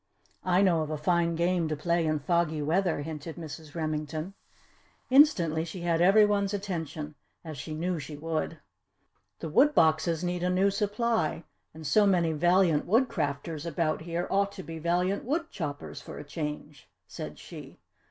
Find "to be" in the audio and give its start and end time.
14.53-14.79